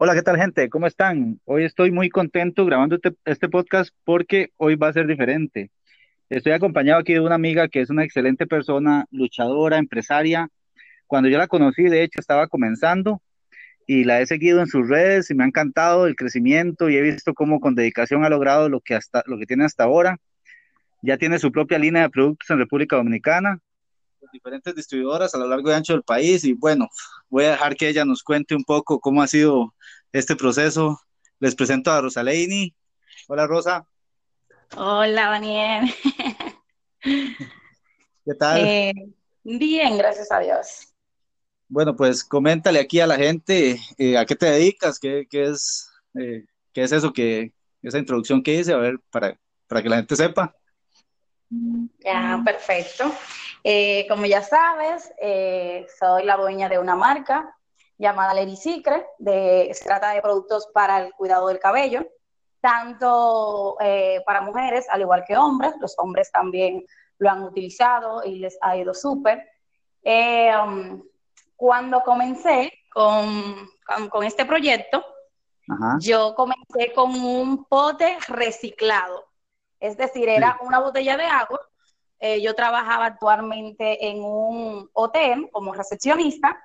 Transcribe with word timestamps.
Hola, 0.00 0.14
¿qué 0.14 0.22
tal 0.22 0.36
gente? 0.36 0.68
¿Cómo 0.68 0.86
están? 0.86 1.40
Hoy 1.44 1.64
estoy 1.64 1.90
muy 1.90 2.08
contento 2.08 2.64
grabando 2.64 2.94
este, 2.94 3.16
este, 3.24 3.48
podcast 3.48 3.90
porque 4.04 4.52
hoy 4.56 4.76
va 4.76 4.86
a 4.86 4.92
ser 4.92 5.08
diferente. 5.08 5.72
Estoy 6.28 6.52
acompañado 6.52 7.00
aquí 7.00 7.14
de 7.14 7.20
una 7.20 7.34
amiga 7.34 7.66
que 7.66 7.80
es 7.80 7.90
una 7.90 8.04
excelente 8.04 8.46
persona, 8.46 9.06
luchadora, 9.10 9.76
empresaria. 9.76 10.50
Cuando 11.08 11.28
yo 11.28 11.36
la 11.36 11.48
conocí, 11.48 11.82
de 11.82 12.04
hecho, 12.04 12.20
estaba 12.20 12.46
comenzando 12.46 13.20
y 13.88 14.04
la 14.04 14.20
he 14.20 14.26
seguido 14.28 14.60
en 14.60 14.68
sus 14.68 14.88
redes 14.88 15.32
y 15.32 15.34
me 15.34 15.42
ha 15.42 15.48
encantado 15.48 16.06
el 16.06 16.14
crecimiento 16.14 16.88
y 16.88 16.96
he 16.96 17.02
visto 17.02 17.34
cómo 17.34 17.58
con 17.58 17.74
dedicación 17.74 18.24
ha 18.24 18.30
logrado 18.30 18.68
lo 18.68 18.80
que, 18.80 18.94
hasta, 18.94 19.24
lo 19.26 19.36
que 19.36 19.46
tiene 19.46 19.64
hasta 19.64 19.82
ahora. 19.82 20.18
Ya 21.02 21.18
tiene 21.18 21.40
su 21.40 21.50
propia 21.50 21.80
línea 21.80 22.02
de 22.02 22.10
productos 22.10 22.48
en 22.50 22.58
República 22.58 22.94
Dominicana, 22.94 23.58
diferentes 24.32 24.74
distribuidoras 24.74 25.34
a 25.34 25.38
lo 25.38 25.48
largo 25.48 25.70
y 25.70 25.74
ancho 25.74 25.92
del 25.92 26.02
país 26.02 26.44
y 26.44 26.52
bueno, 26.52 26.88
voy 27.28 27.44
a 27.44 27.50
dejar 27.52 27.76
que 27.76 27.88
ella 27.88 28.04
nos 28.04 28.22
cuente 28.22 28.54
un 28.54 28.64
poco 28.64 29.00
cómo 29.00 29.22
ha 29.22 29.26
sido 29.26 29.74
este 30.12 30.36
proceso. 30.36 31.00
Les 31.40 31.54
presento 31.54 31.90
a 31.90 32.00
Rosaleini. 32.00 32.74
Hola 33.28 33.46
Rosa. 33.46 33.86
Hola 34.76 35.30
Daniel. 35.30 35.94
¿Qué 37.00 38.34
tal? 38.38 38.60
Eh, 38.60 38.92
bien, 39.44 39.96
gracias 39.96 40.30
a 40.30 40.40
Dios. 40.40 40.88
Bueno, 41.68 41.94
pues 41.94 42.24
coméntale 42.24 42.80
aquí 42.80 43.00
a 43.00 43.06
la 43.06 43.16
gente 43.16 43.78
eh, 43.98 44.16
a 44.16 44.24
qué 44.24 44.34
te 44.34 44.46
dedicas, 44.46 44.98
qué, 44.98 45.26
es, 45.30 45.90
eh, 46.14 46.44
qué 46.72 46.82
es 46.82 46.92
eso 46.92 47.12
que, 47.12 47.52
esa 47.82 47.98
introducción 47.98 48.42
que 48.42 48.54
hice, 48.54 48.72
a 48.72 48.78
ver, 48.78 48.98
para, 49.10 49.38
para 49.66 49.82
que 49.82 49.88
la 49.88 49.96
gente 49.96 50.16
sepa. 50.16 50.57
Ya, 51.50 52.40
perfecto. 52.44 53.04
como 54.08 54.26
ya 54.26 54.42
sabes, 54.42 55.12
soy 55.98 56.24
la 56.24 56.36
dueña 56.36 56.68
de 56.68 56.78
una 56.78 56.94
marca 56.94 57.54
llamada 57.98 58.32
Lady 58.32 58.56
Secret, 58.56 59.04
de, 59.18 59.70
se 59.74 59.84
trata 59.84 60.10
de 60.10 60.22
productos 60.22 60.68
para 60.72 60.98
el 61.00 61.12
cuidado 61.12 61.48
del 61.48 61.58
cabello, 61.58 62.06
tanto 62.60 63.76
eh, 63.80 64.22
para 64.24 64.40
mujeres 64.40 64.86
al 64.90 65.00
igual 65.00 65.24
que 65.26 65.36
hombres, 65.36 65.74
los 65.80 65.98
hombres 65.98 66.30
también 66.30 66.84
lo 67.18 67.30
han 67.30 67.42
utilizado 67.42 68.24
y 68.24 68.38
les 68.38 68.56
ha 68.60 68.76
ido 68.76 68.94
súper. 68.94 69.48
Eh, 70.02 70.52
um, 70.56 71.02
cuando 71.56 72.02
comencé 72.02 72.72
con, 72.92 73.68
con, 74.10 74.24
este 74.24 74.44
proyecto, 74.44 75.04
yo 76.00 76.34
comencé 76.34 76.92
con 76.94 77.10
un 77.10 77.64
pote 77.64 78.16
reciclado, 78.28 79.27
es 79.80 79.96
decir, 79.96 80.28
era 80.28 80.58
una 80.62 80.80
botella 80.80 81.16
de 81.16 81.24
agua. 81.24 81.60
Eh, 82.20 82.42
yo 82.42 82.54
trabajaba 82.54 83.06
actualmente 83.06 84.08
en 84.08 84.22
un 84.22 84.90
hotel 84.92 85.48
como 85.52 85.72
recepcionista 85.72 86.58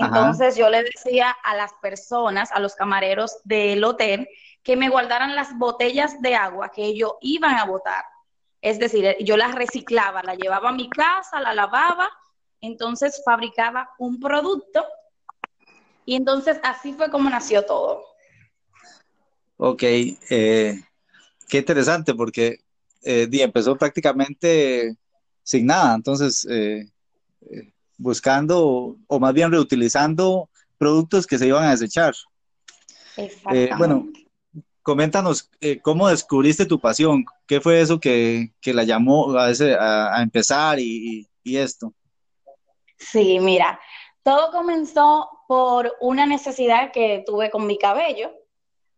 entonces 0.00 0.56
yo 0.56 0.70
le 0.70 0.84
decía 0.84 1.30
a 1.42 1.54
las 1.54 1.74
personas, 1.74 2.50
a 2.52 2.60
los 2.60 2.74
camareros 2.74 3.40
del 3.44 3.84
hotel, 3.84 4.26
que 4.62 4.74
me 4.74 4.88
guardaran 4.88 5.36
las 5.36 5.58
botellas 5.58 6.20
de 6.22 6.34
agua 6.34 6.70
que 6.70 6.84
ellos 6.84 7.12
iban 7.20 7.56
a 7.56 7.66
botar. 7.66 8.02
Es 8.62 8.78
decir, 8.78 9.16
yo 9.20 9.36
las 9.36 9.54
reciclaba, 9.54 10.22
la 10.22 10.34
llevaba 10.34 10.70
a 10.70 10.72
mi 10.72 10.88
casa, 10.88 11.40
la 11.40 11.52
lavaba, 11.52 12.08
entonces 12.62 13.20
fabricaba 13.22 13.90
un 13.98 14.18
producto 14.18 14.82
y 16.06 16.16
entonces 16.16 16.58
así 16.62 16.94
fue 16.94 17.10
como 17.10 17.28
nació 17.28 17.66
todo. 17.66 18.02
Ok, 19.58 19.82
eh, 19.82 20.80
qué 21.52 21.58
interesante 21.58 22.14
porque 22.14 22.60
eh, 23.02 23.28
empezó 23.30 23.76
prácticamente 23.76 24.96
sin 25.42 25.66
nada, 25.66 25.94
entonces 25.94 26.46
eh, 26.48 26.88
buscando 27.98 28.96
o 29.06 29.20
más 29.20 29.34
bien 29.34 29.52
reutilizando 29.52 30.48
productos 30.78 31.26
que 31.26 31.36
se 31.36 31.46
iban 31.46 31.64
a 31.64 31.72
desechar. 31.72 32.14
Eh, 33.18 33.68
bueno, 33.76 34.08
coméntanos 34.82 35.50
eh, 35.60 35.78
cómo 35.82 36.08
descubriste 36.08 36.64
tu 36.64 36.80
pasión, 36.80 37.26
qué 37.46 37.60
fue 37.60 37.82
eso 37.82 38.00
que, 38.00 38.54
la 38.64 38.84
llamó 38.84 39.36
a, 39.36 39.50
ese, 39.50 39.76
a, 39.78 40.22
empezar 40.22 40.80
y, 40.80 41.28
esto. 41.44 41.92
Sí, 42.96 43.38
mira, 43.40 43.78
todo 44.22 44.50
comenzó 44.52 45.28
por 45.48 45.92
una 46.00 46.24
necesidad 46.24 46.92
que 46.92 47.22
tuve 47.26 47.50
con 47.50 47.66
mi 47.66 47.76
cabello. 47.76 48.30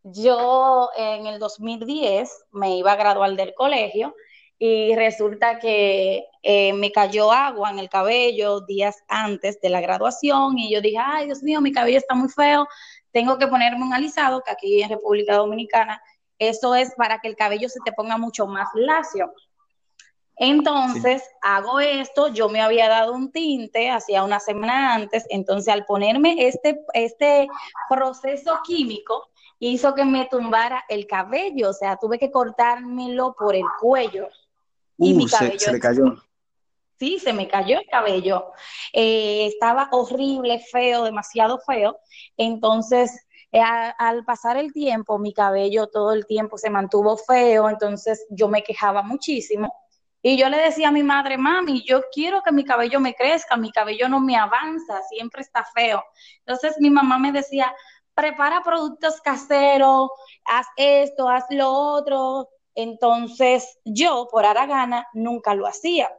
Yo 0.05 0.91
en 0.97 1.27
el 1.27 1.39
2010 1.39 2.31
me 2.53 2.77
iba 2.77 2.93
a 2.93 2.97
graduar 2.97 3.35
del 3.37 3.55
colegio 3.55 4.15
y 4.59 4.95
resulta 4.95 5.59
que 5.59 6.27
eh, 6.43 6.75
me 6.75 6.93
cayó 6.93 7.33
agua 7.33 7.71
en 7.71 7.79
el 7.79 7.89
cabello 7.89 8.61
días 8.61 9.03
antes 9.09 9.61
de 9.63 9.71
la 9.71 9.81
graduación 9.81 10.59
y 10.59 10.71
yo 10.71 10.83
dije, 10.83 10.99
ay 10.99 11.25
Dios 11.25 11.43
mío, 11.43 11.63
mi 11.63 11.73
cabello 11.73 11.97
está 11.97 12.15
muy 12.15 12.29
feo, 12.29 12.69
tengo 13.13 13.39
que 13.39 13.47
ponerme 13.47 13.83
un 13.83 13.95
alisado, 13.95 14.43
que 14.43 14.51
aquí 14.51 14.83
en 14.83 14.91
República 14.91 15.37
Dominicana 15.37 16.03
eso 16.39 16.75
es 16.75 16.95
para 16.97 17.21
que 17.21 17.29
el 17.29 17.37
cabello 17.37 17.71
se 17.71 17.81
te 17.83 17.93
ponga 17.93 18.19
mucho 18.19 18.47
más 18.47 18.69
lacio. 18.75 19.33
Entonces 20.37 21.23
hago 21.41 21.81
esto, 21.81 22.29
yo 22.29 22.51
me 22.51 22.61
había 22.61 22.89
dado 22.89 23.15
un 23.15 23.33
tinte 23.33 23.89
hacía 23.89 24.23
una 24.23 24.41
semana 24.41 24.95
antes, 24.95 25.25
entonces 25.31 25.73
al 25.73 25.87
ponerme 25.87 26.47
este, 26.47 26.85
este 26.93 27.49
proceso 27.89 28.61
químico 28.67 29.31
hizo 29.59 29.95
que 29.95 30.05
me 30.05 30.27
tumbara 30.27 30.85
el 30.89 31.07
cabello, 31.07 31.71
o 31.71 31.73
sea, 31.73 31.97
tuve 31.97 32.19
que 32.19 32.31
cortármelo 32.31 33.35
por 33.39 33.55
el 33.55 33.65
cuello 33.81 34.29
y 34.99 35.15
mi 35.15 35.27
cabello. 35.27 35.59
Se, 35.59 35.73
le 35.73 35.81
cayó. 35.81 36.17
Sí, 36.99 37.19
se 37.19 37.33
me 37.33 37.49
cayó 37.49 37.79
el 37.79 37.87
cabello. 37.87 38.53
Eh, 38.93 39.47
estaba 39.47 39.89
horrible, 39.93 40.61
feo, 40.61 41.05
demasiado 41.05 41.59
feo. 41.59 41.99
Entonces, 42.37 43.27
eh, 43.53 43.61
al 43.61 44.25
pasar 44.25 44.57
el 44.57 44.73
tiempo, 44.73 45.19
mi 45.19 45.33
cabello 45.33 45.89
todo 45.89 46.13
el 46.13 46.27
tiempo 46.27 46.59
se 46.59 46.71
mantuvo 46.71 47.17
feo, 47.17 47.69
entonces 47.69 48.27
yo 48.31 48.49
me 48.49 48.63
quejaba 48.63 49.03
muchísimo. 49.03 49.73
Y 50.27 50.39
yo 50.39 50.49
le 50.49 50.57
decía 50.57 50.89
a 50.89 50.91
mi 50.91 51.03
madre, 51.03 51.37
mami, 51.37 51.85
yo 51.85 52.01
quiero 52.11 52.43
que 52.43 52.51
mi 52.51 52.65
cabello 52.65 52.99
me 52.99 53.15
crezca, 53.15 53.59
mi 53.59 53.71
cabello 53.71 54.09
no 54.09 54.21
me 54.21 54.37
avanza, 54.37 55.03
siempre 55.03 55.43
está 55.43 55.65
feo. 55.75 56.03
Entonces 56.39 56.77
mi 56.81 56.89
mamá 56.89 57.19
me 57.19 57.31
decía, 57.31 57.75
prepara 58.15 58.63
productos 58.63 59.21
caseros, 59.21 60.11
haz 60.45 60.67
esto, 60.77 61.29
haz 61.29 61.45
lo 61.51 61.71
otro, 61.71 62.49
entonces 62.75 63.79
yo, 63.85 64.29
por 64.31 64.45
Aragana, 64.45 65.07
nunca 65.13 65.55
lo 65.55 65.67
hacía. 65.67 66.11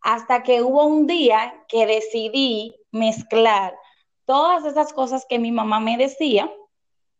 Hasta 0.00 0.42
que 0.42 0.62
hubo 0.62 0.84
un 0.84 1.06
día 1.06 1.64
que 1.68 1.86
decidí 1.86 2.76
mezclar 2.92 3.76
todas 4.24 4.64
esas 4.64 4.92
cosas 4.92 5.26
que 5.28 5.38
mi 5.38 5.52
mamá 5.52 5.80
me 5.80 5.96
decía. 5.96 6.50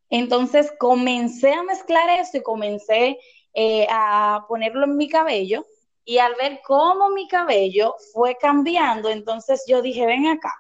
Entonces 0.09 0.73
comencé 0.79 1.53
a 1.53 1.63
mezclar 1.63 2.09
eso 2.21 2.39
y 2.39 2.43
comencé 2.43 3.19
eh, 3.55 3.87
a 3.91 4.45
ponerlo 4.49 4.85
en 4.85 4.97
mi 4.97 5.09
cabello. 5.09 5.67
Y 6.05 6.19
al 6.19 6.37
ver 6.37 6.61
cómo 6.65 7.11
mi 7.11 7.27
cabello 7.27 7.97
fue 8.13 8.37
cambiando, 8.37 9.09
entonces 9.09 9.65
yo 9.67 9.83
dije, 9.83 10.07
ven 10.07 10.29
acá. 10.29 10.53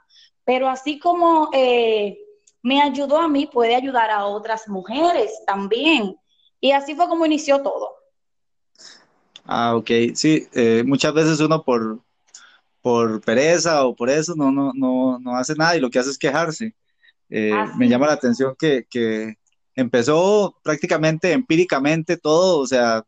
Pero 0.45 0.69
así 0.69 0.99
como 0.99 1.51
eh, 1.53 2.19
me 2.67 2.83
ayudó 2.83 3.21
a 3.21 3.29
mí, 3.29 3.47
puede 3.47 3.77
ayudar 3.77 4.11
a 4.11 4.25
otras 4.25 4.67
mujeres 4.67 5.31
también. 5.47 6.17
Y 6.61 6.73
así 6.73 6.97
fue 6.97 7.07
como 7.07 7.25
inició 7.25 7.63
todo. 7.63 7.91
Ah, 9.45 9.77
ok. 9.77 9.89
Sí, 10.15 10.49
eh, 10.53 10.83
muchas 10.85 11.15
veces 11.15 11.39
uno 11.39 11.63
por, 11.63 12.01
por 12.83 13.21
pereza 13.21 13.87
o 13.87 13.95
por 13.95 14.11
eso 14.11 14.35
no, 14.35 14.51
no, 14.51 14.73
no, 14.75 15.17
no 15.21 15.37
hace 15.37 15.55
nada 15.55 15.77
y 15.77 15.81
lo 15.81 15.91
que 15.91 16.01
hace 16.01 16.11
es 16.11 16.19
quejarse. 16.19 16.75
Eh, 17.31 17.55
me 17.77 17.89
llama 17.89 18.09
la 18.09 18.15
atención 18.15 18.57
que, 18.59 18.85
que, 18.91 19.37
empezó 19.77 20.59
prácticamente 20.65 21.31
empíricamente 21.31 22.17
todo, 22.17 22.59
o 22.59 22.67
sea, 22.67 23.05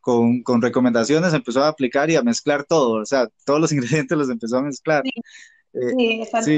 con, 0.00 0.42
con, 0.42 0.62
recomendaciones 0.62 1.34
empezó 1.34 1.62
a 1.62 1.68
aplicar 1.68 2.08
y 2.08 2.16
a 2.16 2.22
mezclar 2.22 2.64
todo, 2.64 3.02
o 3.02 3.04
sea, 3.04 3.28
todos 3.44 3.60
los 3.60 3.72
ingredientes 3.72 4.16
los 4.16 4.30
empezó 4.30 4.58
a 4.58 4.62
mezclar. 4.62 5.02
Sí, 5.04 6.22
eh, 6.22 6.28
sí 6.42 6.56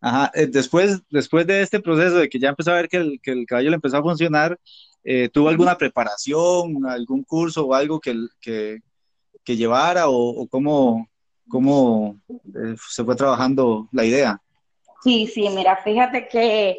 Ajá, 0.00 0.30
eh, 0.34 0.46
después, 0.46 1.02
después 1.10 1.46
de 1.46 1.62
este 1.62 1.80
proceso 1.80 2.16
de 2.16 2.28
que 2.28 2.38
ya 2.38 2.50
empezó 2.50 2.70
a 2.70 2.76
ver 2.76 2.88
que 2.88 2.98
el, 2.98 3.20
que 3.22 3.32
el 3.32 3.46
caballo 3.46 3.70
le 3.70 3.76
empezó 3.76 3.96
a 3.96 4.02
funcionar, 4.02 4.58
eh, 5.04 5.28
¿tuvo 5.28 5.48
alguna 5.48 5.76
preparación, 5.78 6.86
algún 6.86 7.22
curso 7.24 7.66
o 7.66 7.74
algo 7.74 8.00
que, 8.00 8.14
que, 8.40 8.80
que 9.44 9.56
llevara 9.56 10.08
o, 10.08 10.46
cómo, 10.48 11.08
cómo 11.48 12.20
eh, 12.28 12.76
se 12.88 13.04
fue 13.04 13.16
trabajando 13.16 13.88
la 13.92 14.04
idea? 14.04 14.40
Sí, 15.02 15.26
sí, 15.26 15.48
mira, 15.50 15.76
fíjate 15.76 16.26
que 16.28 16.78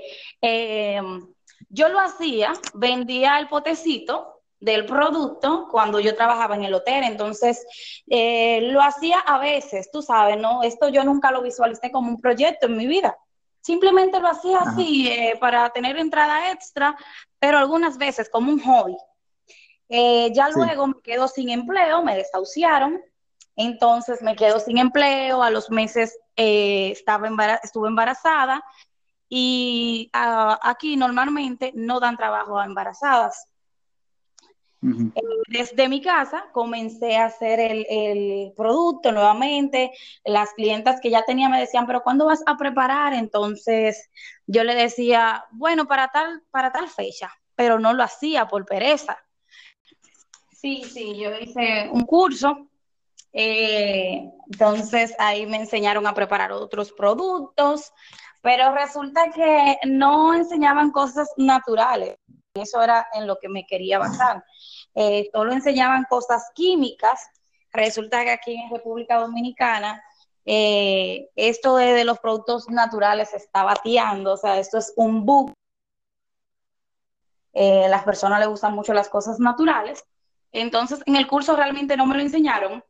Yo 1.69 1.90
lo 1.90 2.00
hacía, 2.00 2.54
vendía 2.74 3.40
el 3.40 3.48
potecito 3.48 4.37
del 4.59 4.86
producto 4.86 5.68
cuando 5.69 6.00
yo 6.00 6.15
trabajaba 6.15 6.56
en 6.56 6.63
el 6.63 6.74
hotel, 6.74 7.04
entonces 7.04 7.65
eh, 8.07 8.62
lo 8.71 8.81
hacía 8.81 9.19
a 9.19 9.38
veces, 9.38 9.92
tú 9.92 10.01
sabes, 10.01 10.38
¿no? 10.38 10.63
Esto 10.63 10.89
yo 10.89 11.04
nunca 11.04 11.31
lo 11.31 11.42
visualicé 11.42 11.92
como 11.92 12.09
un 12.09 12.19
proyecto 12.19 12.65
en 12.65 12.77
mi 12.77 12.88
vida. 12.88 13.18
Simplemente 13.62 14.19
lo 14.19 14.30
hacía 14.30 14.59
así 14.59 15.09
eh, 15.09 15.38
para 15.39 15.69
tener 15.71 15.98
entrada 15.98 16.51
extra, 16.51 16.95
pero 17.38 17.57
algunas 17.57 17.98
veces 17.98 18.30
como 18.30 18.51
un 18.51 18.59
hobby. 18.62 18.98
Eh, 19.89 20.31
ya 20.33 20.50
luego 20.50 20.88
me 20.88 21.01
quedo 21.01 21.27
sin 21.27 21.50
empleo, 21.50 22.01
me 22.01 22.15
desahuciaron, 22.15 23.01
entonces 23.56 24.21
me 24.21 24.36
quedo 24.36 24.59
sin 24.59 24.77
empleo, 24.77 25.44
a 25.44 25.50
los 25.50 25.69
meses 25.69 26.18
estaba 26.36 27.27
estuve 27.63 27.88
embarazada 27.88 28.63
y 29.30 30.09
ah, 30.13 30.59
aquí 30.62 30.95
normalmente 30.95 31.71
no 31.75 32.00
dan 32.00 32.15
trabajo 32.15 32.57
a 32.57 32.65
embarazadas. 32.65 33.48
Eh, 34.83 35.21
desde 35.47 35.89
mi 35.89 36.01
casa 36.01 36.45
comencé 36.53 37.18
a 37.18 37.25
hacer 37.25 37.59
el, 37.59 38.53
producto 38.56 39.12
nuevamente. 39.12 39.91
Las 40.24 40.53
clientas 40.53 41.00
que 41.01 41.09
ya 41.09 41.24
tenía 41.24 41.50
me 41.50 41.59
decían, 41.59 41.88
pero 41.88 42.03
¿cuándo 42.03 42.25
vas 42.25 42.44
a 42.45 42.57
preparar? 42.57 43.13
Entonces 43.13 44.09
yo 44.45 44.63
le 44.63 44.75
decía, 44.75 45.45
bueno, 45.51 45.88
para 45.88 46.09
tal, 46.09 46.44
para 46.51 46.71
tal 46.71 46.88
fecha, 46.89 47.31
pero 47.56 47.79
no 47.79 47.94
lo 47.94 48.03
hacía 48.03 48.47
por 48.47 48.65
pereza. 48.65 49.18
Sí, 50.51 50.83
sí, 50.83 51.18
yo 51.18 51.31
hice 51.38 51.89
un 51.91 52.06
curso. 52.06 52.69
Eh, 53.33 54.31
entonces 54.51 55.13
ahí 55.19 55.45
me 55.45 55.57
enseñaron 55.57 56.07
a 56.07 56.13
preparar 56.13 56.51
otros 56.51 56.91
productos, 56.91 57.94
pero 58.41 58.73
resulta 58.73 59.30
que 59.31 59.77
no 59.85 60.33
enseñaban 60.33 60.91
cosas 60.91 61.30
naturales. 61.38 62.18
Eso 62.59 62.81
era 62.81 63.07
en 63.13 63.27
lo 63.27 63.38
que 63.39 63.50
me 63.50 63.65
quería 63.65 64.00
basar. 64.00 64.44
Eh, 64.95 65.30
solo 65.33 65.54
enseñaban 65.54 66.06
cosas 66.09 66.51
químicas. 66.54 67.30
Resulta 67.71 68.24
que 68.24 68.31
aquí 68.31 68.56
en 68.56 68.69
República 68.69 69.19
Dominicana 69.19 70.04
eh, 70.50 71.30
esto 71.36 71.75
de, 71.75 72.06
los 72.06 72.19
productos 72.19 72.69
naturales 72.69 73.31
se 73.31 73.38
está 73.38 73.63
bateando, 73.63 74.31
o 74.31 74.38
sea, 74.38 74.57
esto 74.57 74.77
es 74.77 74.94
un 74.95 75.25
bug. 75.25 75.51
Eh, 77.51 77.88
las 77.89 78.06
personas 78.06 78.39
les 78.39 78.48
gustan 78.48 78.74
mucho 78.74 78.94
las 78.94 79.09
cosas 79.09 79.42
naturales. 79.42 80.06
Entonces, 80.54 81.01
en 81.06 81.18
el 81.18 81.27
curso 81.27 81.57
realmente 81.57 81.98
no 81.98 82.06
me 82.06 82.15
lo 82.15 82.21
enseñaron. 82.21 82.81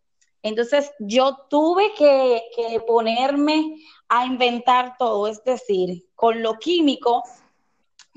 Entonces, 0.43 0.91
yo 0.99 1.35
tuve 1.49 1.95
que, 1.95 2.43
que 2.55 2.79
ponerme 2.81 3.77
a 4.07 4.27
inventar 4.27 4.95
todo, 4.99 5.27
es 5.27 5.43
decir, 5.43 6.05
con 6.13 6.43
lo 6.43 6.59
químico, 6.59 7.23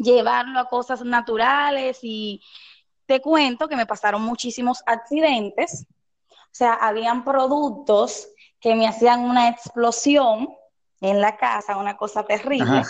llevarlo 0.03 0.59
a 0.59 0.69
cosas 0.69 1.05
naturales 1.05 1.99
y 2.03 2.43
te 3.07 3.21
cuento 3.21 3.69
que 3.69 3.77
me 3.77 3.87
pasaron 3.87 4.23
muchísimos 4.23 4.83
accidentes, 4.87 5.87
o 6.31 6.53
sea, 6.53 6.75
habían 6.75 7.25
productos 7.25 8.29
que 8.61 8.75
me 8.75 8.87
hacían 8.87 9.21
una 9.21 9.49
explosión 9.49 10.49
en 11.01 11.21
la 11.21 11.37
casa, 11.37 11.77
una 11.77 11.97
cosa 11.97 12.25
terrible. 12.25 12.83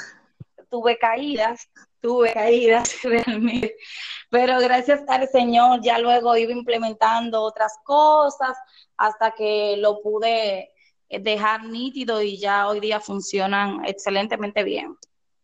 Tuve 0.68 0.98
caídas, 0.98 1.68
tuve 2.00 2.32
caídas 2.32 2.94
realmente, 3.02 3.76
pero 4.30 4.58
gracias 4.60 5.02
al 5.08 5.28
Señor 5.28 5.80
ya 5.82 5.98
luego 5.98 6.36
iba 6.36 6.52
implementando 6.52 7.42
otras 7.42 7.78
cosas 7.84 8.56
hasta 8.96 9.32
que 9.32 9.76
lo 9.78 10.00
pude 10.00 10.70
dejar 11.08 11.64
nítido 11.64 12.22
y 12.22 12.38
ya 12.38 12.68
hoy 12.68 12.80
día 12.80 13.00
funcionan 13.00 13.84
excelentemente 13.84 14.62
bien. 14.62 14.96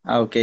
Ah, 0.06 0.20
ok. 0.20 0.36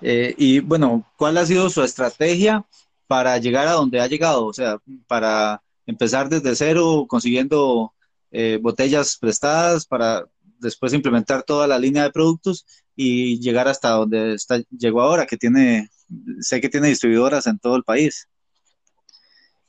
Eh, 0.00 0.34
y 0.38 0.60
bueno, 0.60 1.04
¿cuál 1.16 1.36
ha 1.36 1.44
sido 1.44 1.68
su 1.68 1.82
estrategia 1.82 2.64
para 3.06 3.36
llegar 3.36 3.68
a 3.68 3.72
donde 3.72 4.00
ha 4.00 4.06
llegado? 4.06 4.46
O 4.46 4.52
sea, 4.54 4.78
para 5.06 5.62
empezar 5.84 6.30
desde 6.30 6.56
cero 6.56 7.04
consiguiendo 7.06 7.92
eh, 8.30 8.58
botellas 8.60 9.18
prestadas 9.18 9.86
para 9.86 10.24
después 10.58 10.94
implementar 10.94 11.42
toda 11.42 11.66
la 11.66 11.78
línea 11.78 12.04
de 12.04 12.10
productos 12.10 12.64
y 12.96 13.38
llegar 13.40 13.68
hasta 13.68 13.90
donde 13.90 14.34
está, 14.34 14.60
llegó 14.70 15.02
ahora, 15.02 15.26
que 15.26 15.36
tiene, 15.36 15.90
sé 16.40 16.62
que 16.62 16.70
tiene 16.70 16.88
distribuidoras 16.88 17.46
en 17.46 17.58
todo 17.58 17.76
el 17.76 17.84
país. 17.84 18.26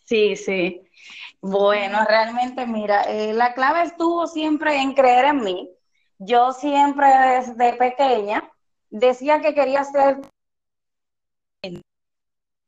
Sí, 0.06 0.38
sí. 0.38 0.82
Bueno, 1.42 2.00
realmente, 2.08 2.66
mira, 2.66 3.04
eh, 3.04 3.34
la 3.34 3.54
clave 3.54 3.84
estuvo 3.84 4.26
siempre 4.26 4.82
en 4.82 4.94
creer 4.94 5.26
en 5.26 5.44
mí. 5.44 5.70
Yo 6.18 6.54
siempre 6.54 7.08
desde 7.08 7.74
pequeña 7.74 8.50
decía 8.90 9.42
que 9.42 9.54
quería 9.54 9.84
ser 9.84 10.18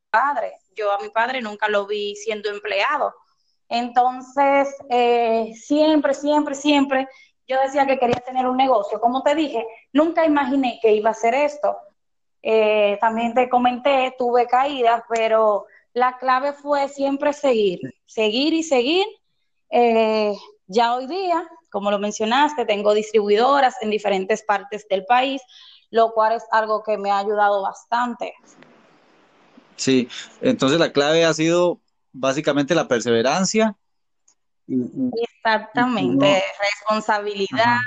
padre. 0.09 0.53
Yo 0.75 0.91
a 0.91 0.99
mi 0.99 1.09
padre 1.09 1.41
nunca 1.41 1.67
lo 1.67 1.85
vi 1.85 2.15
siendo 2.15 2.49
empleado. 2.49 3.13
Entonces, 3.67 4.75
eh, 4.89 5.53
siempre, 5.55 6.13
siempre, 6.13 6.55
siempre, 6.55 7.07
yo 7.47 7.59
decía 7.61 7.85
que 7.85 7.99
quería 7.99 8.19
tener 8.25 8.47
un 8.47 8.57
negocio. 8.57 8.99
Como 8.99 9.21
te 9.21 9.35
dije, 9.35 9.65
nunca 9.93 10.25
imaginé 10.25 10.79
que 10.81 10.93
iba 10.93 11.11
a 11.11 11.13
ser 11.13 11.35
esto. 11.35 11.77
Eh, 12.41 12.97
también 13.01 13.33
te 13.33 13.49
comenté, 13.49 14.15
tuve 14.17 14.47
caídas, 14.47 15.03
pero 15.09 15.65
la 15.93 16.17
clave 16.17 16.53
fue 16.53 16.87
siempre 16.87 17.33
seguir, 17.33 17.79
seguir 18.05 18.53
y 18.53 18.63
seguir. 18.63 19.05
Eh, 19.69 20.33
ya 20.67 20.95
hoy 20.95 21.07
día, 21.07 21.47
como 21.71 21.91
lo 21.91 21.99
mencionaste, 21.99 22.65
tengo 22.65 22.93
distribuidoras 22.93 23.75
en 23.81 23.89
diferentes 23.89 24.43
partes 24.43 24.87
del 24.87 25.05
país, 25.05 25.41
lo 25.91 26.11
cual 26.13 26.33
es 26.33 26.43
algo 26.51 26.83
que 26.83 26.97
me 26.97 27.11
ha 27.11 27.19
ayudado 27.19 27.61
bastante. 27.61 28.33
Sí, 29.75 30.09
entonces 30.41 30.79
la 30.79 30.91
clave 30.91 31.25
ha 31.25 31.33
sido 31.33 31.79
básicamente 32.11 32.75
la 32.75 32.87
perseverancia. 32.87 33.75
Exactamente, 34.67 36.43
responsabilidad, 36.59 37.79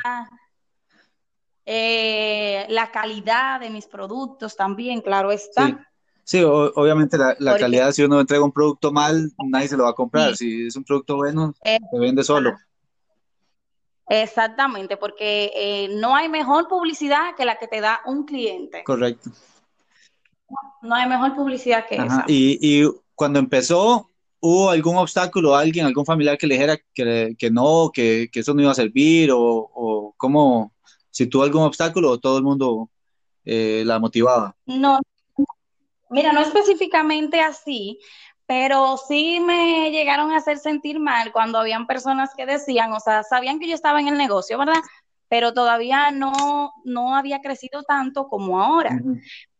eh, 1.64 2.66
la 2.70 2.90
calidad 2.90 3.60
de 3.60 3.70
mis 3.70 3.86
productos 3.86 4.56
también, 4.56 5.00
claro 5.00 5.30
está. 5.30 5.86
Sí, 6.24 6.42
obviamente 6.42 7.18
la, 7.18 7.36
calidad, 7.58 7.92
si 7.92 8.02
uno 8.02 8.20
entrega 8.20 8.44
un 8.44 8.52
producto 8.52 8.92
mal, 8.92 9.32
nadie 9.44 9.68
se 9.68 9.76
lo 9.76 9.84
va 9.84 9.90
a 9.90 9.94
comprar. 9.94 10.36
Si 10.36 10.66
es 10.66 10.76
un 10.76 10.84
producto 10.84 11.16
bueno, 11.16 11.52
se 11.62 11.98
vende 11.98 12.24
solo. 12.24 12.56
Exactamente, 14.08 14.96
porque 14.96 15.52
eh, 15.54 15.88
no 15.96 16.14
hay 16.14 16.28
mejor 16.28 16.68
publicidad 16.68 17.34
que 17.36 17.44
la 17.44 17.58
que 17.58 17.68
te 17.68 17.80
da 17.80 18.00
un 18.04 18.24
cliente. 18.24 18.82
Correcto. 18.84 19.30
No, 20.82 20.94
hay 20.94 21.08
mejor 21.08 21.34
publicidad 21.34 21.86
que 21.86 21.96
esa. 21.96 22.24
Y, 22.26 22.58
y 22.60 22.90
cuando 23.14 23.38
empezó, 23.38 24.10
¿hubo 24.40 24.70
algún 24.70 24.96
obstáculo, 24.96 25.54
alguien, 25.54 25.86
algún 25.86 26.04
familiar 26.04 26.36
que 26.36 26.46
le 26.46 26.54
dijera 26.54 26.78
que, 26.92 27.34
que 27.38 27.50
no, 27.50 27.90
que, 27.92 28.28
que, 28.30 28.40
eso 28.40 28.52
no 28.52 28.62
iba 28.62 28.72
a 28.72 28.74
servir? 28.74 29.30
¿O, 29.32 29.40
o 29.40 30.14
cómo, 30.16 30.72
si 31.10 31.26
tuvo 31.26 31.44
algún 31.44 31.62
obstáculo 31.62 32.10
o 32.10 32.18
todo 32.20 32.36
el 32.38 32.44
mundo 32.44 32.90
eh, 33.44 33.82
la 33.86 33.98
motivaba? 33.98 34.54
No, 34.66 34.98
Mira, 36.12 36.30
no 36.32 36.40
específicamente 36.40 37.40
así, 37.40 37.98
pero 38.54 38.98
sí 38.98 39.40
me 39.40 39.90
llegaron 39.90 40.30
a 40.30 40.36
hacer 40.36 40.58
sentir 40.58 41.00
mal 41.00 41.32
cuando 41.32 41.58
habían 41.58 41.86
personas 41.86 42.34
que 42.36 42.44
decían, 42.44 42.92
o 42.92 43.00
sea, 43.00 43.22
sabían 43.22 43.58
que 43.58 43.66
yo 43.66 43.74
estaba 43.74 43.98
en 43.98 44.08
el 44.08 44.18
negocio, 44.18 44.58
¿verdad? 44.58 44.82
Pero 45.30 45.54
todavía 45.54 46.10
no, 46.10 46.70
no 46.84 47.16
había 47.16 47.40
crecido 47.40 47.82
tanto 47.82 48.28
como 48.28 48.62
ahora. 48.62 49.00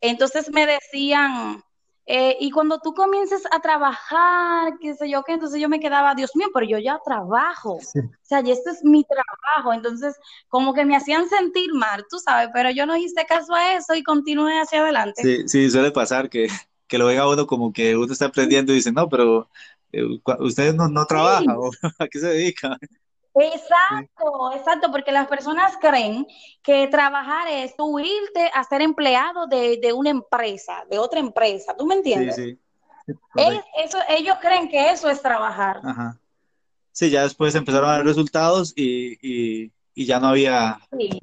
Entonces 0.03 0.53
me 0.53 0.67
decían, 0.67 1.65
eh, 2.05 2.37
y 2.39 2.51
cuando 2.51 2.81
tú 2.81 2.93
comiences 2.93 3.45
a 3.51 3.61
trabajar, 3.61 4.75
qué 4.79 4.93
sé 4.93 5.09
yo 5.09 5.23
qué, 5.23 5.33
entonces 5.33 5.59
yo 5.59 5.71
me 5.71 5.81
quedaba, 5.81 6.15
Dios 6.15 6.37
mío, 6.37 6.49
pero 6.53 6.67
yo 6.67 6.77
ya 6.77 7.01
trabajo. 7.03 7.77
O 7.77 7.81
sea, 8.21 8.43
y 8.45 8.51
este 8.51 8.73
es 8.73 8.85
mi 8.85 9.05
trabajo. 9.05 9.73
Entonces, 9.73 10.21
como 10.49 10.75
que 10.75 10.85
me 10.85 10.97
hacían 10.97 11.31
sentir 11.31 11.73
mal, 11.73 12.05
tú 12.11 12.19
sabes, 12.19 12.51
pero 12.53 12.69
yo 12.71 12.85
no 12.85 12.95
hice 12.95 13.25
caso 13.25 13.55
a 13.55 13.73
eso 13.73 13.95
y 13.95 14.03
continué 14.03 14.61
hacia 14.61 14.83
adelante. 14.83 15.23
Sí, 15.23 15.49
sí, 15.49 15.71
suele 15.71 15.93
pasar 15.93 16.29
que, 16.29 16.49
que 16.93 16.99
lo 16.99 17.07
venga 17.07 17.27
uno 17.27 17.47
como 17.47 17.73
que 17.73 17.97
uno 17.97 18.13
está 18.13 18.27
aprendiendo 18.27 18.71
y 18.71 18.75
dice, 18.75 18.93
no, 18.93 19.09
pero 19.09 19.49
eh, 19.93 20.03
usted 20.41 20.75
no, 20.75 20.89
no 20.89 21.07
trabaja, 21.07 21.43
¿a 21.99 22.07
qué 22.07 22.19
se 22.19 22.27
dedica? 22.27 22.79
Exacto, 23.35 24.53
exacto, 24.55 24.91
porque 24.93 25.11
las 25.11 25.27
personas 25.27 25.79
creen 25.81 26.27
que 26.63 26.87
trabajar 26.89 27.49
es 27.49 27.75
tú 27.77 27.99
irte 27.99 28.51
a 28.53 28.63
ser 28.65 28.83
empleado 28.83 29.47
de, 29.47 29.91
una 29.95 30.11
empresa, 30.11 30.85
de 30.91 30.99
otra 30.99 31.19
empresa, 31.19 31.75
¿tú 31.75 31.87
me 31.87 31.95
entiendes? 31.95 32.37
Sí, 32.37 32.59
sí. 33.07 33.15
eso, 33.83 33.97
ellos 34.11 34.37
creen 34.43 34.69
que 34.69 34.91
eso 34.91 35.09
es 35.09 35.23
trabajar. 35.23 35.81
Ajá. 35.83 36.19
Sí, 36.91 37.09
ya 37.09 37.23
después 37.23 37.55
empezaron 37.55 37.89
a 37.89 37.93
dar 37.93 38.05
resultados 38.05 38.75
y, 38.77 39.73
ya 39.97 40.21
no 40.21 40.29
había... 40.29 40.79
Sí. 40.95 41.19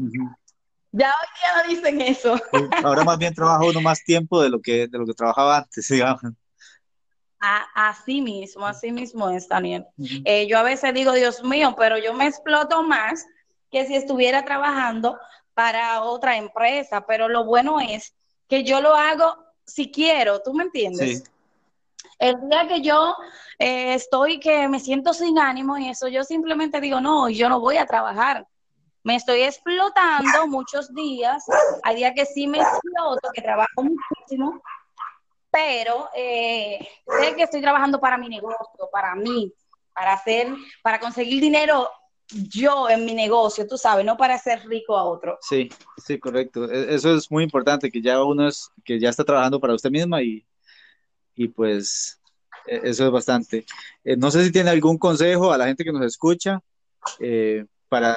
Ya 0.91 1.10
hoy 1.10 1.27
día 1.39 1.63
no 1.63 1.69
dicen 1.69 2.01
eso. 2.01 2.41
Ahora 2.84 3.03
más 3.03 3.17
bien 3.17 3.34
trabaja 3.34 3.63
uno 3.63 3.81
más 3.81 4.03
tiempo 4.03 4.41
de 4.41 4.50
lo 4.50 4.60
que, 4.60 4.88
de 4.88 4.98
lo 4.98 5.05
que 5.05 5.13
trabajaba 5.13 5.58
antes, 5.58 5.88
digamos 5.89 6.22
así 7.39 8.22
mismo, 8.22 8.65
así 8.65 8.91
mismo 8.91 9.29
es, 9.29 9.48
Daniel. 9.48 9.86
Eh, 10.25 10.48
yo 10.48 10.60
a 10.60 10.63
veces 10.63 10.93
digo, 10.93 11.13
Dios 11.13 11.43
mío, 11.43 11.75
pero 11.77 11.98
yo 11.98 12.13
me 12.13 12.27
exploto 12.27 12.84
más 12.84 13.25
que 13.72 13.86
si 13.86 13.96
estuviera 13.96 14.43
trabajando 14.43 15.17
para 15.53 16.01
otra 16.01 16.38
empresa, 16.38 17.05
pero 17.05 17.29
lo 17.29 17.46
bueno 17.46 17.79
es 17.79 18.13
que 18.48 18.63
yo 18.63 18.81
lo 18.81 18.96
hago 18.96 19.38
si 19.65 19.91
quiero, 19.91 20.41
¿tú 20.41 20.53
me 20.53 20.63
entiendes? 20.63 21.24
El 22.17 22.36
día 22.50 22.67
que 22.67 22.81
yo 22.81 23.15
eh, 23.60 23.93
estoy, 23.93 24.39
que 24.39 24.67
me 24.67 24.79
siento 24.79 25.13
sin 25.13 25.38
ánimo 25.39 25.77
y 25.77 25.89
eso, 25.89 26.08
yo 26.08 26.24
simplemente 26.24 26.81
digo, 26.81 27.00
no, 27.00 27.29
yo 27.29 27.48
no 27.48 27.60
voy 27.60 27.77
a 27.77 27.86
trabajar. 27.86 28.46
Me 29.03 29.15
estoy 29.15 29.41
explotando 29.41 30.48
muchos 30.48 30.94
días. 30.94 31.44
Hay 31.84 31.96
días 31.96 32.13
que 32.15 32.25
sí 32.25 32.48
me 32.48 32.60
exploto, 32.60 33.29
que 33.34 33.41
trabajo 33.41 33.84
muchísimo, 33.84 34.62
pero 35.51 36.10
eh, 36.15 36.79
sé 37.20 37.36
que 37.36 37.44
estoy 37.44 37.62
trabajando 37.62 38.00
para 38.00 38.18
mi 38.18 38.29
negocio, 38.29 38.89
para 38.91 39.15
mí, 39.15 39.53
para 39.94 40.13
hacer, 40.13 40.48
para 40.84 41.00
conseguir 41.00 41.41
dinero 41.41 41.89
yo 42.32 42.89
en 42.89 43.06
mi 43.06 43.13
negocio, 43.13 43.68
tú 43.68 43.77
sabes, 43.77 44.06
no 44.06 44.15
para 44.15 44.36
hacer 44.36 44.68
rico 44.68 44.96
a 44.96 45.03
otro. 45.03 45.38
Sí, 45.41 45.70
sí, 45.98 46.20
correcto. 46.20 46.70
E, 46.70 46.94
eso 46.94 47.15
es 47.15 47.32
muy 47.32 47.44
importante, 47.44 47.91
que 47.91 48.01
ya 48.01 48.24
uno 48.24 48.48
es, 48.48 48.70
que 48.84 49.00
ya 49.00 49.10
está 49.10 49.24
trabajando 49.24 49.60
para 49.60 49.74
usted 49.74 49.89
misma 49.89 50.22
y, 50.22 50.46
y 51.36 51.48
pues 51.48 52.22
e, 52.68 52.82
eso 52.84 53.06
es 53.06 53.12
bastante. 53.12 53.65
Eh, 54.03 54.15
no 54.15 54.29
sé 54.29 54.44
si 54.44 54.51
tiene 54.51 54.70
algún 54.70 54.98
consejo 54.98 55.51
a 55.51 55.58
la 55.58 55.65
gente 55.65 55.84
que 55.84 55.91
nos 55.91 56.06
escucha 56.06 56.62
eh, 57.20 57.65
para, 57.89 58.15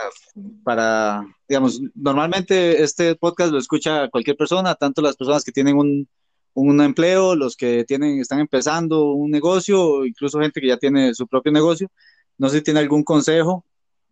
para, 0.65 1.25
digamos, 1.49 1.81
normalmente 1.95 2.83
este 2.83 3.17
podcast 3.17 3.53
lo 3.53 3.59
escucha 3.59 4.09
cualquier 4.09 4.37
persona, 4.37 4.75
tanto 4.75 5.03
las 5.03 5.17
personas 5.17 5.45
que 5.45 5.53
tienen 5.53 5.77
un, 5.77 6.09
un 6.55 6.81
empleo, 6.81 7.35
los 7.35 7.57
que 7.57 7.85
tienen, 7.85 8.21
están 8.21 8.41
empezando 8.41 9.13
un 9.13 9.31
negocio, 9.31 10.05
incluso 10.05 10.41
gente 10.41 10.61
que 10.61 10.69
ya 10.69 10.77
tiene 10.77 11.15
su 11.15 11.27
propio 11.27 11.51
negocio. 11.53 11.91
No 12.39 12.49
sé 12.49 12.59
si 12.59 12.65
tiene 12.65 12.81
algún 12.81 13.03
consejo 13.03 13.65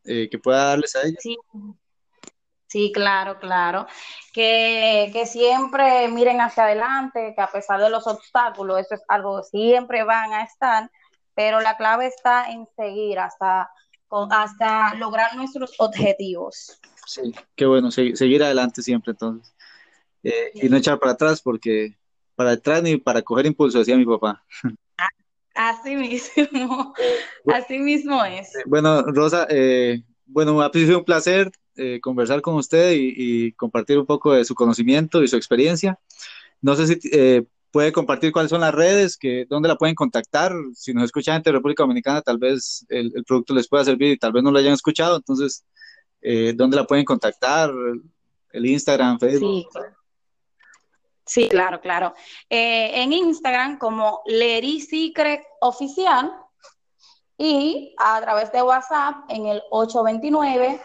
eh, 0.05 0.29
que 0.31 0.39
pueda 0.39 0.65
darles 0.65 0.97
a 0.97 1.03
ellos. 1.03 1.19
Sí. 1.21 1.37
Sí, 2.71 2.93
claro, 2.95 3.41
claro. 3.41 3.89
Que, 4.33 5.11
que, 5.13 5.27
siempre 5.27 6.07
miren 6.07 6.41
hacia 6.41 6.67
adelante, 6.67 7.33
que 7.35 7.43
a 7.43 7.51
pesar 7.51 7.81
de 7.81 7.91
los 7.91 8.07
obstáculos, 8.07 8.79
eso 8.79 8.95
es 8.95 9.03
algo 9.09 9.43
siempre 9.43 10.05
van 10.05 10.33
a 10.33 10.45
estar, 10.45 10.89
pero 11.35 11.61
la 11.61 11.77
clave 11.77 12.07
está 12.07 12.49
en 12.49 12.69
seguir 12.77 13.19
hasta, 13.19 13.69
hasta 14.31 14.95
lograr 14.95 15.37
nuestros 15.37 15.73
objetivos. 15.79 16.81
Sí, 17.07 17.35
qué 17.55 17.67
bueno, 17.67 17.91
seguir 17.91 18.43
adelante 18.43 18.83
siempre 18.83 19.13
entonces. 19.13 19.55
Eh, 20.23 20.53
y 20.55 20.69
no 20.69 20.77
echar 20.77 20.99
para 20.99 21.13
atrás 21.13 21.41
porque 21.41 21.97
para 22.35 22.53
atrás 22.53 22.83
ni 22.83 22.97
para 22.97 23.23
coger 23.23 23.47
impulso, 23.47 23.79
decía 23.79 23.97
mi 23.97 24.07
papá. 24.07 24.45
Así 25.55 25.97
mismo, 25.97 26.95
así 27.55 27.79
mismo 27.79 28.25
es. 28.25 28.53
Bueno, 28.67 29.03
Rosa, 29.03 29.47
eh, 29.51 30.03
bueno, 30.27 30.61
ha 30.61 30.73
sido 30.73 30.99
un 30.99 31.05
placer 31.05 31.51
eh, 31.77 32.01
conversar 32.01 32.41
con 32.41 32.55
usted 32.55 32.93
y, 32.95 33.53
compartir 33.53 33.99
un 33.99 34.07
poco 34.07 34.33
de 34.33 34.45
su 34.45 34.55
conocimiento 34.55 35.23
y 35.23 35.29
su 35.29 35.37
experiencia. 35.37 35.99
No 36.61 36.77
sé 36.77 36.87
si 36.87 37.09
eh, 37.13 37.45
puede 37.71 37.93
compartir 37.93 38.33
cuáles 38.33 38.51
son 38.51 38.61
las 38.61 38.75
redes, 38.75 39.17
que, 39.17 39.47
dónde 39.49 39.69
la 39.69 39.77
pueden 39.77 39.95
contactar. 39.95 40.53
Si 40.75 40.93
nos 40.93 41.05
escuchan 41.05 41.35
gente 41.35 41.51
de 41.51 41.57
República 41.57 41.83
Dominicana, 41.83 42.23
tal 42.23 42.39
vez 42.39 42.85
el, 42.89 43.13
producto 43.25 43.55
les 43.55 43.69
pueda 43.69 43.85
servir 43.85 44.13
y 44.13 44.19
tal 44.19 44.33
vez 44.33 44.43
no 44.43 44.51
lo 44.51 44.59
hayan 44.59 44.75
escuchado. 44.75 45.17
Entonces, 45.17 45.65
eh, 46.21 46.53
¿dónde 46.55 46.77
la 46.77 46.85
pueden 46.85 47.05
contactar? 47.05 47.73
El 48.53 48.67
Instagram, 48.67 49.19
Facebook. 49.19 49.69
Sí, 51.25 51.49
claro, 51.49 51.81
claro. 51.81 52.13
en 52.49 53.13
Instagram 53.13 53.79
como 53.79 54.23
Leri 54.27 54.81
Secret 54.81 55.43
Oficial 55.61 56.33
y 57.39 57.95
a 57.97 58.21
través 58.21 58.53
de 58.53 58.63
WhatsApp 58.63 59.25
en 59.31 59.47
el 59.47 59.63
829 59.71 60.79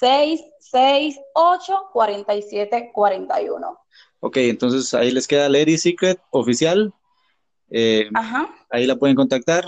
668 0.00 1.88
4741. 1.92 3.78
Ok, 4.26 4.38
entonces 4.38 4.94
ahí 4.94 5.10
les 5.10 5.28
queda 5.28 5.50
Lady 5.50 5.76
Secret 5.76 6.18
oficial. 6.30 6.94
Eh, 7.68 8.08
ahí 8.70 8.86
la 8.86 8.96
pueden 8.96 9.14
contactar. 9.14 9.66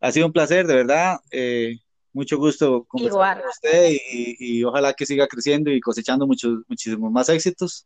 Ha 0.00 0.12
sido 0.12 0.26
un 0.26 0.32
placer, 0.32 0.68
de 0.68 0.76
verdad. 0.76 1.18
Eh, 1.32 1.78
mucho 2.12 2.38
gusto 2.38 2.84
conversar 2.84 3.40
con 3.40 3.48
usted 3.48 3.96
y, 4.08 4.62
ojalá 4.62 4.92
que 4.92 5.04
siga 5.04 5.26
creciendo 5.26 5.72
y 5.72 5.80
cosechando 5.80 6.24
muchos, 6.24 6.60
muchísimos 6.68 7.10
más 7.10 7.28
éxitos. 7.28 7.84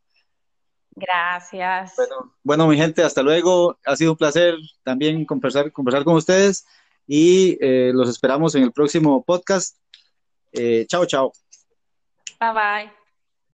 Gracias. 0.91 1.95
Bueno, 1.97 2.35
bueno, 2.43 2.67
mi 2.67 2.77
gente, 2.77 3.01
hasta 3.01 3.23
luego. 3.23 3.79
Ha 3.83 3.95
sido 3.95 4.11
un 4.11 4.17
placer 4.17 4.57
también 4.83 5.25
conversar, 5.25 5.71
conversar 5.71 6.03
con 6.03 6.13
ustedes 6.13 6.67
y 7.07 7.57
eh, 7.61 7.89
los 7.95 8.07
esperamos 8.09 8.53
en 8.53 8.61
el 8.61 8.71
próximo 8.71 9.23
podcast. 9.23 9.75
chao, 10.87 11.07
chao. 11.07 11.33
Bye 12.39 12.53
bye. 12.53 12.98